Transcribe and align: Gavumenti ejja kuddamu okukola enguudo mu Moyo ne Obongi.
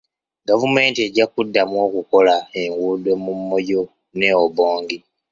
Gavumenti 0.47 0.99
ejja 1.07 1.25
kuddamu 1.33 1.75
okukola 1.85 2.35
enguudo 2.61 3.11
mu 3.23 3.33
Moyo 3.49 3.81
ne 4.17 4.29
Obongi. 4.43 4.97